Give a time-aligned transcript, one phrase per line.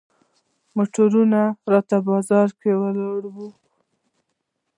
[0.75, 1.33] موټروان
[1.71, 3.35] راته بازار کې ولاړ و.